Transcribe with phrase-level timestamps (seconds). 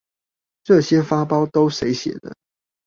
[0.63, 2.35] 這些發包都誰寫的